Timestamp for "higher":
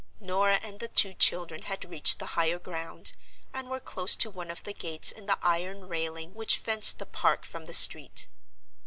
2.33-2.57